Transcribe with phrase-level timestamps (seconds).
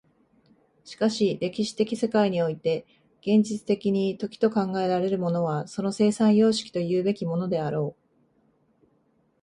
[0.83, 2.87] しかし歴史的世界において
[3.21, 8.01] 現実的に時と考えられるものはその生産様式というべきものであろう。